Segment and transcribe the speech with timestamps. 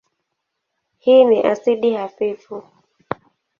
[0.99, 2.63] Hii ni asidi hafifu.